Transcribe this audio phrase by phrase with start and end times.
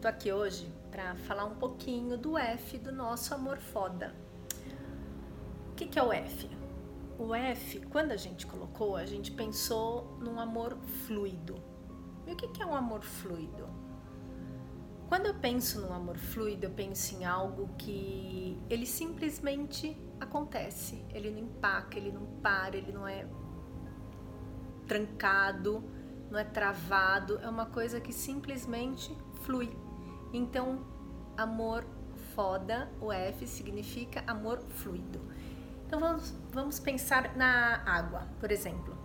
[0.00, 4.14] Tô aqui hoje para falar um pouquinho do F do nosso amor foda.
[5.72, 6.48] O que, que é o F?
[7.18, 11.60] O F, quando a gente colocou, a gente pensou num amor fluido.
[12.28, 13.68] E o que, que é um amor fluido?
[15.08, 21.04] Quando eu penso num amor fluido, eu penso em algo que ele simplesmente acontece.
[21.12, 23.26] Ele não empaca, ele não para, ele não é
[24.86, 25.82] trancado,
[26.30, 27.40] não é travado.
[27.40, 29.87] É uma coisa que simplesmente flui.
[30.32, 30.80] Então,
[31.36, 31.84] amor
[32.34, 35.20] foda, o F significa amor fluido.
[35.86, 38.96] Então vamos, vamos pensar na água, por exemplo.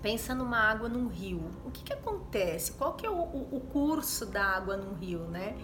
[0.00, 1.50] Pensa numa água num rio.
[1.64, 2.72] O que, que acontece?
[2.72, 5.56] Qual que é o, o, o curso da água num rio, né?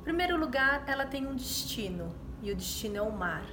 [0.00, 3.46] Em primeiro lugar, ela tem um destino e o destino é o mar.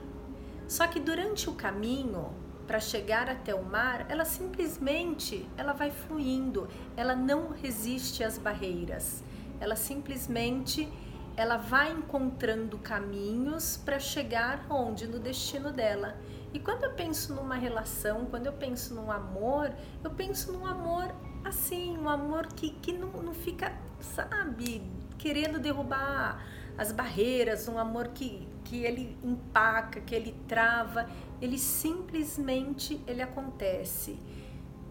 [0.68, 2.34] Só que durante o caminho
[2.66, 9.24] para chegar até o mar, ela simplesmente ela vai fluindo, ela não resiste às barreiras
[9.62, 10.92] ela simplesmente
[11.38, 16.18] ela vai encontrando caminhos para chegar onde no destino dela.
[16.54, 21.14] E quando eu penso numa relação, quando eu penso num amor, eu penso num amor
[21.44, 24.82] assim, um amor que, que não, não fica, sabe,
[25.18, 26.46] querendo derrubar
[26.78, 31.10] as barreiras, um amor que, que ele empaca, que ele trava,
[31.42, 34.20] ele simplesmente ele acontece.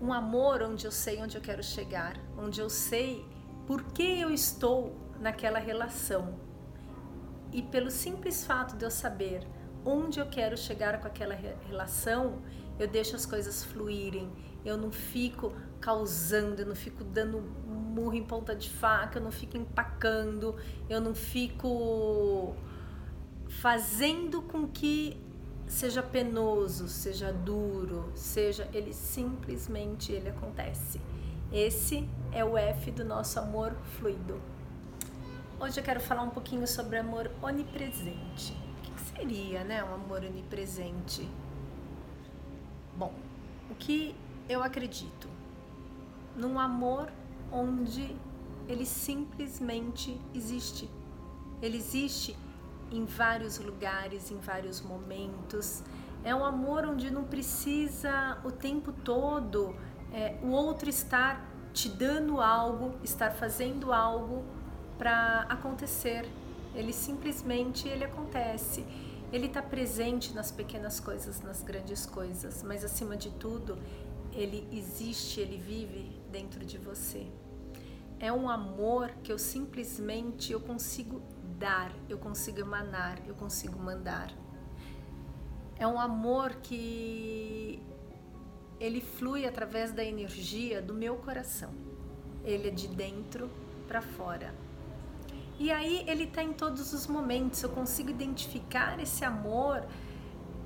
[0.00, 3.24] Um amor onde eu sei onde eu quero chegar, onde eu sei
[3.70, 6.34] por que eu estou naquela relação.
[7.52, 9.46] E pelo simples fato de eu saber
[9.84, 12.42] onde eu quero chegar com aquela relação,
[12.80, 14.28] eu deixo as coisas fluírem.
[14.64, 19.30] Eu não fico causando, eu não fico dando murro em ponta de faca, eu não
[19.30, 20.56] fico empacando,
[20.88, 22.56] eu não fico
[23.46, 25.16] fazendo com que
[25.68, 31.00] seja penoso, seja duro, seja ele simplesmente ele acontece.
[31.52, 34.40] Esse é o F do nosso amor fluido.
[35.58, 38.52] Hoje eu quero falar um pouquinho sobre amor onipresente.
[38.78, 41.28] O que seria, né, um amor onipresente?
[42.96, 43.12] Bom,
[43.68, 44.14] o que
[44.48, 45.28] eu acredito?
[46.36, 47.10] Num amor
[47.50, 48.14] onde
[48.68, 50.88] ele simplesmente existe.
[51.60, 52.36] Ele existe
[52.92, 55.82] em vários lugares, em vários momentos.
[56.22, 59.74] É um amor onde não precisa o tempo todo
[60.12, 64.44] é, o outro estar te dando algo, estar fazendo algo
[64.98, 66.28] para acontecer.
[66.74, 68.84] Ele simplesmente ele acontece.
[69.32, 73.78] Ele está presente nas pequenas coisas, nas grandes coisas, mas acima de tudo,
[74.32, 77.26] ele existe, ele vive dentro de você.
[78.18, 81.22] É um amor que eu simplesmente eu consigo
[81.58, 84.30] dar, eu consigo emanar, eu consigo mandar.
[85.78, 87.80] É um amor que
[88.80, 91.70] ele flui através da energia do meu coração.
[92.42, 93.50] Ele é de dentro
[93.86, 94.54] para fora.
[95.58, 97.62] E aí ele está em todos os momentos.
[97.62, 99.84] Eu consigo identificar esse amor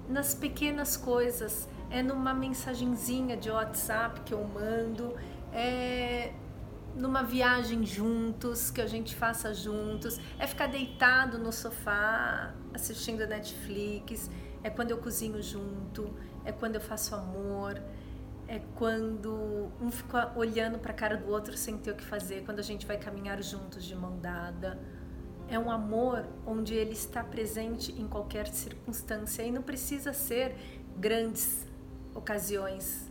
[0.08, 1.68] nas pequenas coisas.
[1.90, 5.16] É numa mensagenzinha de WhatsApp que eu mando,
[5.52, 6.32] é
[6.94, 14.30] numa viagem juntos, que a gente faça juntos, é ficar deitado no sofá assistindo Netflix,
[14.62, 16.14] é quando eu cozinho junto,
[16.44, 17.82] é quando eu faço amor,
[18.46, 22.44] é quando um fica olhando para a cara do outro sem ter o que fazer,
[22.44, 24.78] quando a gente vai caminhar juntos de mão dada.
[25.48, 30.56] É um amor onde ele está presente em qualquer circunstância e não precisa ser
[30.96, 31.66] grandes
[32.14, 33.10] ocasiões.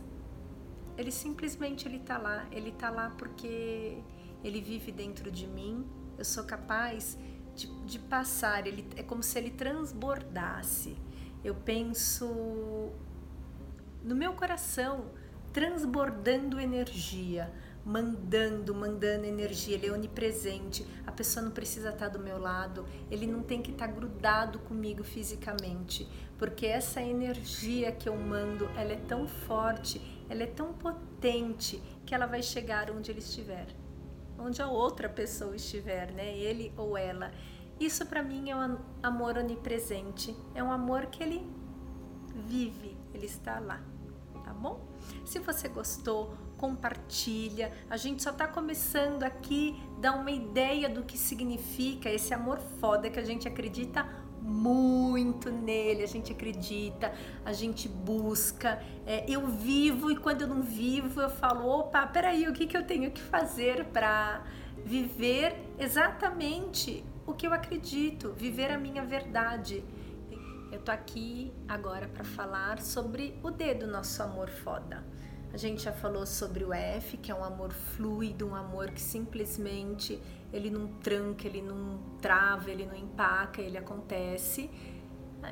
[0.96, 3.98] Ele simplesmente ele está lá, ele está lá porque
[4.42, 5.86] ele vive dentro de mim.
[6.16, 7.18] Eu sou capaz
[7.54, 8.66] de, de passar.
[8.66, 10.96] Ele é como se ele transbordasse.
[11.42, 12.92] Eu penso
[14.02, 15.10] no meu coração
[15.54, 17.48] transbordando energia,
[17.86, 19.76] mandando, mandando energia.
[19.76, 20.84] Ele é onipresente.
[21.06, 25.04] A pessoa não precisa estar do meu lado, ele não tem que estar grudado comigo
[25.04, 31.80] fisicamente, porque essa energia que eu mando, ela é tão forte, ela é tão potente
[32.04, 33.68] que ela vai chegar onde ele estiver,
[34.36, 36.36] onde a outra pessoa estiver, né?
[36.36, 37.30] Ele ou ela.
[37.78, 41.46] Isso para mim é um amor onipresente, é um amor que ele
[42.48, 43.93] vive, ele está lá
[44.64, 44.80] bom?
[45.26, 47.70] Se você gostou, compartilha.
[47.90, 53.10] A gente só tá começando aqui dar uma ideia do que significa esse amor foda
[53.10, 54.08] que a gente acredita
[54.40, 57.12] muito nele, a gente acredita,
[57.44, 58.82] a gente busca.
[59.06, 62.76] É, eu vivo e quando eu não vivo, eu falo: opa, peraí, o que, que
[62.76, 64.44] eu tenho que fazer para
[64.82, 69.84] viver exatamente o que eu acredito, viver a minha verdade?
[70.74, 75.04] Eu tô aqui agora para falar sobre o D do nosso amor foda.
[75.52, 79.00] A gente já falou sobre o F, que é um amor fluido, um amor que
[79.00, 80.20] simplesmente
[80.52, 84.68] ele não tranca, ele não trava, ele não empaca, ele acontece.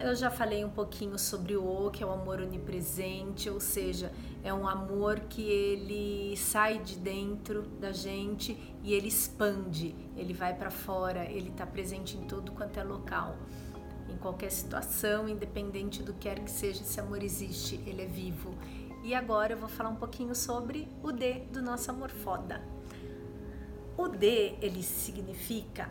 [0.03, 4.11] Eu já falei um pouquinho sobre o O, que é o amor onipresente, ou seja,
[4.43, 10.53] é um amor que ele sai de dentro da gente e ele expande, ele vai
[10.53, 13.37] para fora, ele está presente em todo quanto é local.
[14.08, 18.54] Em qualquer situação, independente do que quer que seja, esse amor existe, ele é vivo.
[19.02, 22.62] E agora eu vou falar um pouquinho sobre o D do nosso amor foda.
[23.96, 25.88] O D, ele significa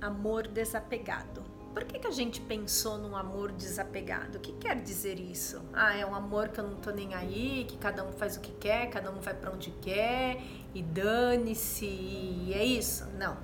[0.00, 1.42] amor desapegado.
[1.72, 4.36] Por que, que a gente pensou num amor desapegado?
[4.36, 5.62] O que quer dizer isso?
[5.72, 8.40] Ah, é um amor que eu não tô nem aí, que cada um faz o
[8.40, 10.42] que quer, cada um vai para onde quer
[10.74, 13.06] e dane-se, e é isso?
[13.18, 13.38] Não,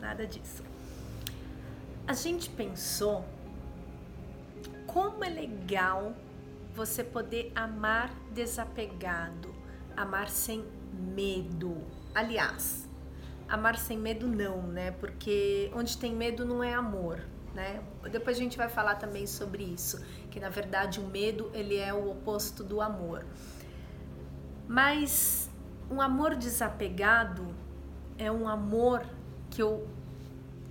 [0.00, 0.62] nada disso.
[2.06, 3.22] A gente pensou
[4.88, 6.12] como é legal
[6.74, 9.54] você poder amar desapegado,
[9.96, 11.76] amar sem medo.
[12.12, 12.88] Aliás,
[13.48, 14.90] amar sem medo não, né?
[14.90, 17.22] Porque onde tem medo não é amor
[17.58, 17.82] né?
[18.10, 20.00] Depois a gente vai falar também sobre isso,
[20.30, 23.26] que na verdade o medo ele é o oposto do amor.
[24.68, 25.50] Mas
[25.90, 27.52] um amor desapegado
[28.16, 29.04] é um amor
[29.50, 29.88] que eu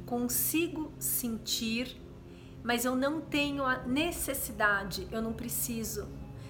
[0.06, 2.00] consigo sentir,
[2.64, 6.08] mas eu não tenho a necessidade, eu não preciso.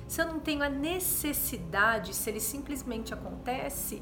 [0.07, 4.01] Se eu não tenho a necessidade, se ele simplesmente acontece,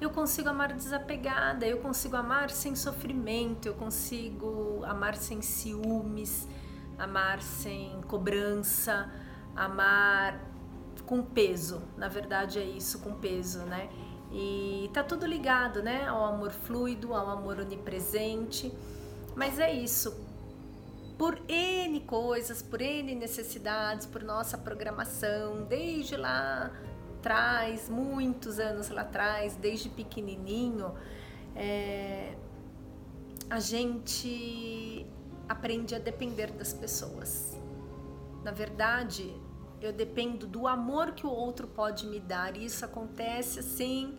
[0.00, 6.48] eu consigo amar desapegada, eu consigo amar sem sofrimento, eu consigo amar sem ciúmes,
[6.98, 9.10] amar sem cobrança,
[9.54, 10.40] amar
[11.06, 11.82] com peso.
[11.96, 13.88] Na verdade é isso, com peso, né?
[14.32, 18.72] E tá tudo ligado, né, ao amor fluido, ao amor onipresente.
[19.36, 20.31] Mas é isso.
[21.22, 26.72] Por N coisas, por N necessidades, por nossa programação, desde lá
[27.16, 30.92] atrás, muitos anos lá atrás, desde pequenininho,
[31.54, 32.34] é,
[33.48, 35.06] a gente
[35.48, 37.56] aprende a depender das pessoas.
[38.42, 39.32] Na verdade,
[39.80, 44.18] eu dependo do amor que o outro pode me dar e isso acontece assim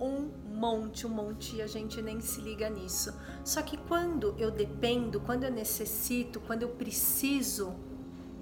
[0.00, 3.14] um monte, um monte e a gente nem se liga nisso.
[3.44, 7.74] Só que quando eu dependo, quando eu necessito, quando eu preciso,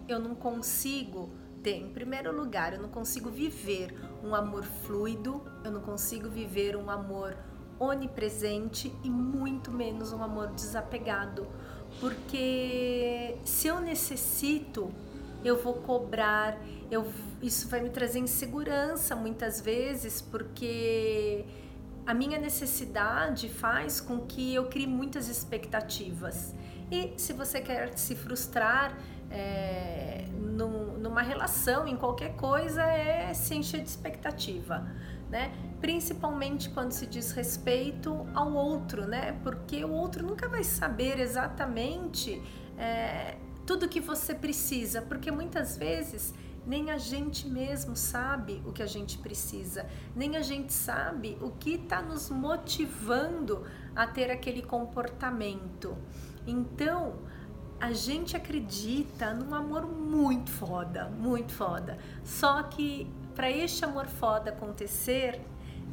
[0.08, 1.31] eu não consigo
[1.62, 1.76] ter.
[1.76, 6.90] Em primeiro lugar, eu não consigo viver um amor fluido, eu não consigo viver um
[6.90, 7.37] amor
[7.78, 11.48] onipresente e muito menos um amor desapegado,
[11.98, 14.93] porque se eu necessito,
[15.44, 16.59] eu vou cobrar,
[16.91, 17.06] eu,
[17.41, 21.44] isso vai me trazer insegurança muitas vezes, porque
[22.06, 26.55] a minha necessidade faz com que eu crie muitas expectativas.
[26.91, 28.97] E se você quer se frustrar,
[29.31, 34.87] é, num, numa relação, em qualquer coisa, é se encher de expectativa,
[35.31, 35.53] né?
[35.81, 39.39] Principalmente quando se diz respeito ao outro, né?
[39.43, 42.43] Porque o outro nunca vai saber exatamente
[42.79, 43.37] é,
[43.67, 46.35] tudo que você precisa, porque muitas vezes
[46.67, 51.50] nem a gente mesmo sabe o que a gente precisa, nem a gente sabe o
[51.50, 53.64] que está nos motivando
[53.94, 55.97] a ter aquele comportamento.
[56.47, 57.19] Então,
[57.81, 61.99] a gente acredita num amor muito foda, muito foda.
[62.25, 65.41] Só que para este amor foda acontecer,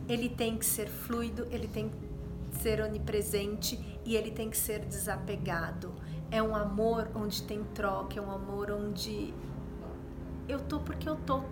[0.07, 4.85] ele tem que ser fluido, ele tem que ser onipresente e ele tem que ser
[4.85, 5.93] desapegado.
[6.31, 9.33] É um amor onde tem troca, é um amor onde
[10.47, 11.43] eu tô porque eu tô.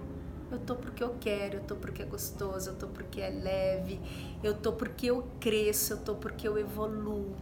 [0.50, 4.00] Eu tô porque eu quero, eu tô porque é gostoso, eu tô porque é leve,
[4.42, 7.36] eu tô porque eu cresço, eu tô porque eu evoluo.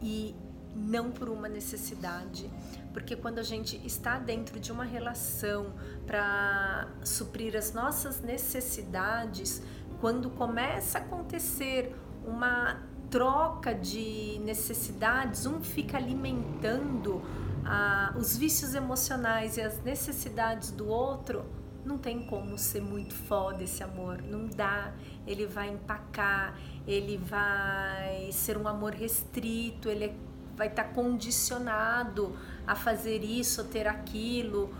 [0.00, 0.34] E
[0.74, 2.50] não por uma necessidade,
[2.92, 5.72] porque quando a gente está dentro de uma relação
[6.06, 9.62] para suprir as nossas necessidades,
[10.00, 11.94] quando começa a acontecer
[12.26, 17.20] uma troca de necessidades, um fica alimentando
[17.62, 21.44] ah, os vícios emocionais e as necessidades do outro,
[21.84, 24.92] não tem como ser muito foda esse amor, não dá.
[25.26, 30.16] Ele vai empacar, ele vai ser um amor restrito, ele
[30.56, 32.34] vai estar tá condicionado
[32.66, 34.72] a fazer isso, ter aquilo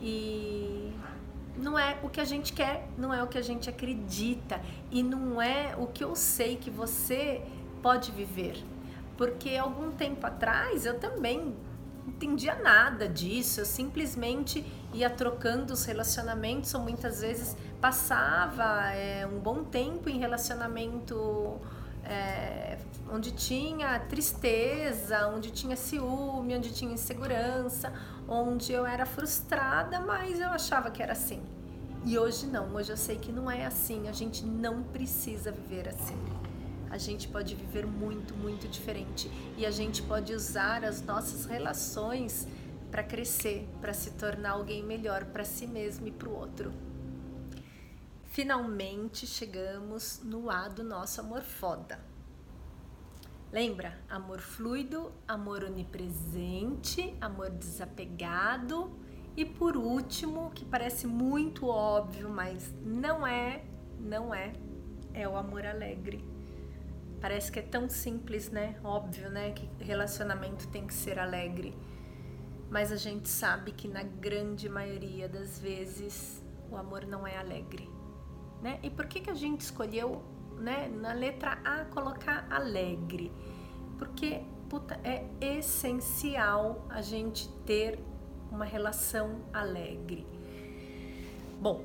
[0.00, 0.92] e
[1.56, 4.60] não é o que a gente quer, não é o que a gente acredita
[4.92, 7.42] e não é o que eu sei que você
[7.82, 8.64] pode viver.
[9.16, 11.70] Porque algum tempo atrás eu também não
[12.08, 19.38] entendia nada disso, eu simplesmente ia trocando os relacionamentos, ou muitas vezes passava é, um
[19.38, 21.58] bom tempo em relacionamento
[22.04, 22.78] é,
[23.10, 27.92] onde tinha tristeza, onde tinha ciúme, onde tinha insegurança,
[28.28, 31.42] onde eu era frustrada, mas eu achava que era assim.
[32.04, 35.88] E hoje não, hoje eu sei que não é assim, a gente não precisa viver
[35.88, 36.16] assim.
[36.90, 42.46] A gente pode viver muito, muito diferente e a gente pode usar as nossas relações
[42.90, 46.72] para crescer, para se tornar alguém melhor para si mesmo e para o outro.
[48.24, 52.00] Finalmente chegamos no A do nosso amor foda.
[53.52, 53.98] Lembra?
[54.08, 58.92] Amor fluido, amor onipresente, amor desapegado
[59.36, 63.64] e por último, que parece muito óbvio, mas não é,
[63.98, 64.52] não é,
[65.14, 66.24] é o amor alegre.
[67.20, 68.76] Parece que é tão simples, né?
[68.82, 69.52] Óbvio, né?
[69.52, 71.76] Que relacionamento tem que ser alegre
[72.70, 77.90] mas a gente sabe que na grande maioria das vezes o amor não é alegre,
[78.62, 78.78] né?
[78.82, 80.22] E por que que a gente escolheu,
[80.56, 83.32] né, na letra A colocar alegre?
[83.98, 87.98] Porque puta, é essencial a gente ter
[88.52, 90.24] uma relação alegre.
[91.60, 91.84] Bom,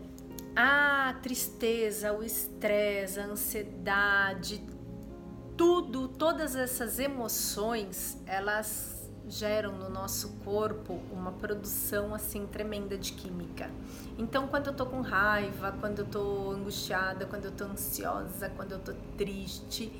[0.56, 4.64] a tristeza, o estresse, a ansiedade,
[5.58, 13.72] tudo, todas essas emoções, elas geram no nosso corpo uma produção assim tremenda de química.
[14.18, 18.74] Então, quando eu tô com raiva, quando eu tô angustiada, quando eu tô ansiosa, quando
[18.74, 19.92] eu tô triste,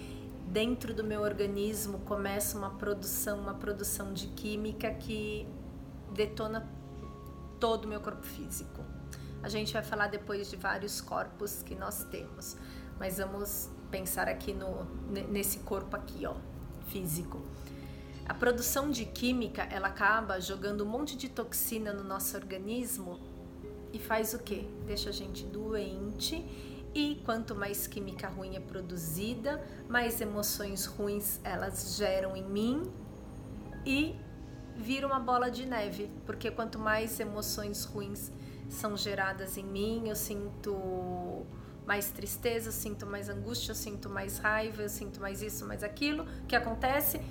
[0.48, 5.48] dentro do meu organismo começa uma produção, uma produção de química que
[6.14, 6.70] detona
[7.60, 8.84] todo o meu corpo físico.
[9.42, 12.58] A gente vai falar depois de vários corpos que nós temos,
[13.00, 14.86] mas vamos pensar aqui no
[15.32, 16.36] nesse corpo aqui, ó,
[16.90, 17.42] físico.
[18.28, 23.18] A produção de química, ela acaba jogando um monte de toxina no nosso organismo
[23.94, 24.68] e faz o quê?
[24.86, 26.46] Deixa a gente doente
[26.94, 32.84] e quanto mais química ruim é produzida, mais emoções ruins elas geram em mim
[33.86, 34.14] e
[34.76, 38.30] vira uma bola de neve, porque quanto mais emoções ruins
[38.68, 41.46] são geradas em mim, eu sinto
[41.86, 46.24] mais tristeza, sinto mais angústia, sinto mais raiva, sinto mais isso, mais aquilo.
[46.24, 47.22] O que acontece?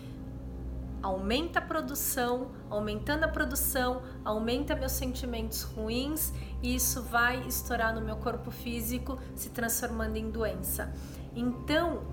[1.05, 6.33] aumenta a produção, aumentando a produção, aumenta meus sentimentos ruins
[6.63, 10.91] e isso vai estourar no meu corpo físico, se transformando em doença.
[11.37, 12.05] Então,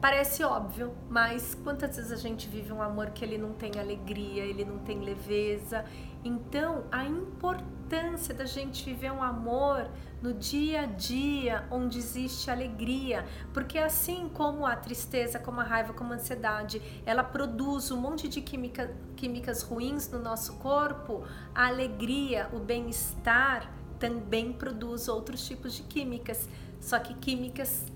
[0.00, 4.44] parece óbvio, mas quantas vezes a gente vive um amor que ele não tem alegria,
[4.44, 5.84] ele não tem leveza?
[6.24, 9.88] Então, a importância da gente viver um amor
[10.20, 15.92] no dia a dia onde existe alegria, porque assim como a tristeza, como a raiva,
[15.92, 21.24] como a ansiedade, ela produz um monte de química, químicas ruins no nosso corpo,
[21.54, 26.48] a alegria, o bem-estar também produz outros tipos de químicas,
[26.80, 27.86] só que químicas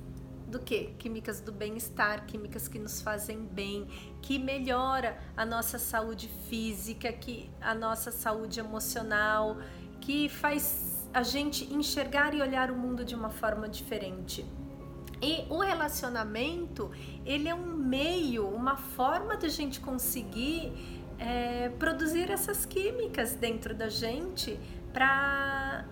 [0.50, 0.94] do que?
[0.98, 3.86] Químicas do bem-estar, químicas que nos fazem bem,
[4.20, 9.56] que melhora a nossa saúde física, que a nossa saúde emocional,
[10.00, 14.44] que faz a gente enxergar e olhar o mundo de uma forma diferente.
[15.22, 16.90] E o relacionamento,
[17.24, 20.72] ele é um meio, uma forma de a gente conseguir
[21.18, 24.58] é, produzir essas químicas dentro da gente
[24.92, 25.84] para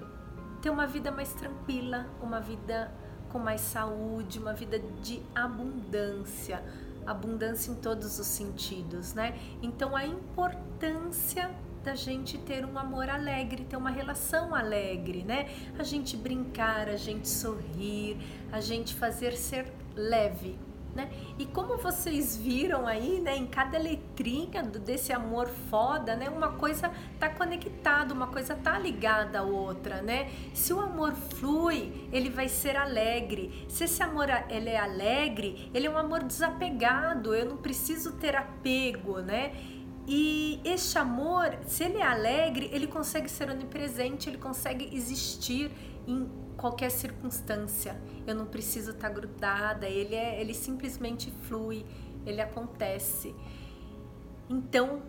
[0.62, 2.90] ter uma vida mais tranquila, uma vida
[3.30, 6.62] com mais saúde, uma vida de abundância,
[7.06, 9.38] abundância em todos os sentidos, né?
[9.62, 11.50] Então a importância
[11.82, 15.48] da gente ter um amor alegre, ter uma relação alegre, né?
[15.78, 18.18] A gente brincar, a gente sorrir,
[18.52, 20.58] a gente fazer ser leve,
[20.98, 21.08] né?
[21.38, 26.90] E como vocês viram aí, né, em cada letrinha desse amor foda, né, uma coisa
[27.20, 30.28] tá conectada, uma coisa tá ligada à outra, né?
[30.52, 33.64] Se o amor flui, ele vai ser alegre.
[33.68, 37.32] Se esse amor ele é alegre, ele é um amor desapegado.
[37.32, 39.52] Eu não preciso ter apego, né?
[40.06, 45.70] E este amor, se ele é alegre, ele consegue ser onipresente, ele consegue existir
[46.06, 47.96] em qualquer circunstância.
[48.26, 51.86] Eu não preciso estar grudada, ele é, ele simplesmente flui,
[52.26, 53.34] ele acontece.
[54.50, 55.02] Então,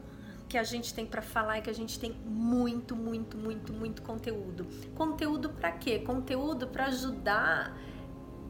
[0.43, 3.73] o que a gente tem para falar é que a gente tem muito, muito, muito,
[3.73, 4.65] muito conteúdo.
[4.95, 5.99] Conteúdo para quê?
[5.99, 7.75] Conteúdo para ajudar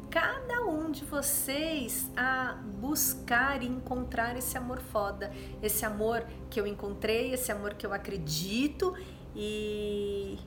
[0.09, 6.65] cada um de vocês a buscar e encontrar esse amor foda, esse amor que eu
[6.65, 8.95] encontrei, esse amor que eu acredito
[9.35, 10.39] e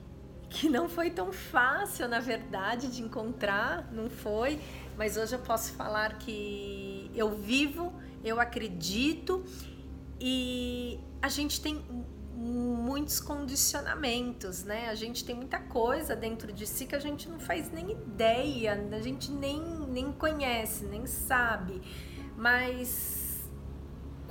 [0.53, 4.59] que não foi tão fácil, na verdade, de encontrar, não foi,
[4.95, 7.91] mas hoje eu posso falar que eu vivo,
[8.23, 9.43] eu acredito
[10.21, 11.83] e a gente tem
[12.35, 14.89] muitos condicionamentos, né?
[14.89, 18.79] A gente tem muita coisa dentro de si que a gente não faz nem ideia,
[18.91, 21.81] a gente nem, nem conhece, nem sabe.
[22.37, 23.22] Mas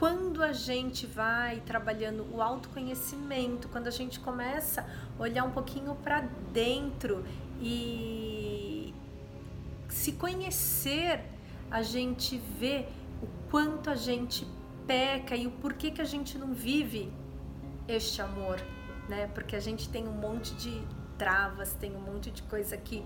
[0.03, 4.85] quando a gente vai trabalhando o autoconhecimento, quando a gente começa
[5.17, 7.25] a olhar um pouquinho para dentro
[7.61, 8.93] E
[9.89, 11.21] se conhecer,
[11.71, 12.87] a gente vê
[13.23, 14.45] o quanto a gente
[14.89, 17.09] peca e o porquê que a gente não vive
[17.87, 18.61] este amor,
[19.09, 19.29] né?
[19.29, 20.83] Porque a gente tem um monte de
[21.17, 23.05] travas, tem um monte de coisa que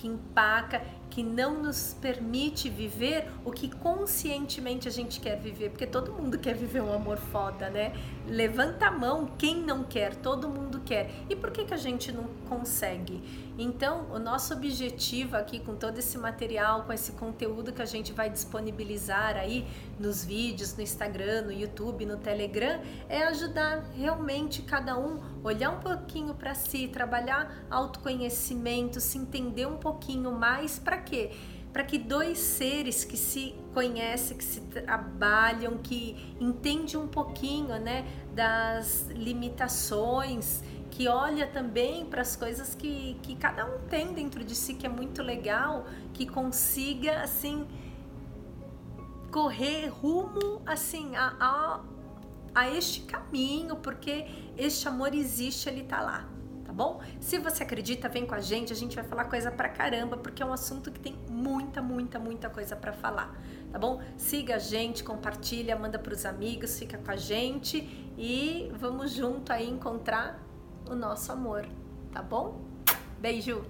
[0.00, 5.86] que empaca, que não nos permite viver o que conscientemente a gente quer viver, porque
[5.86, 7.92] todo mundo quer viver um amor foda, né?
[8.26, 11.10] Levanta a mão, quem não quer, todo mundo quer.
[11.28, 13.20] E por que que a gente não consegue?
[13.60, 18.12] Então, o nosso objetivo aqui com todo esse material, com esse conteúdo que a gente
[18.12, 19.66] vai disponibilizar aí
[19.98, 25.80] nos vídeos, no Instagram, no YouTube, no Telegram, é ajudar realmente cada um olhar um
[25.80, 31.32] pouquinho para si, trabalhar autoconhecimento, se entender um pouquinho mais para quê?
[31.72, 38.06] Para que dois seres que se conhecem, que se trabalham, que entendem um pouquinho, né,
[38.32, 40.62] das limitações,
[40.98, 44.84] que olha também para as coisas que, que cada um tem dentro de si, que
[44.84, 47.68] é muito legal, que consiga, assim,
[49.30, 51.80] correr rumo, assim, a, a,
[52.52, 54.26] a este caminho, porque
[54.56, 56.28] este amor existe, ele tá lá,
[56.64, 57.00] tá bom?
[57.20, 60.42] Se você acredita, vem com a gente, a gente vai falar coisa pra caramba, porque
[60.42, 63.40] é um assunto que tem muita, muita, muita coisa para falar,
[63.70, 64.02] tá bom?
[64.16, 67.78] Siga a gente, compartilha, manda pros amigos, fica com a gente
[68.18, 70.47] e vamos junto aí encontrar
[70.90, 71.66] o nosso amor,
[72.12, 72.60] tá bom?
[73.20, 73.64] Beijo!